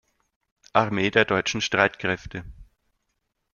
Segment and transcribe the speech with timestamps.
[0.73, 2.43] Armee der deutschen Streitkräfte.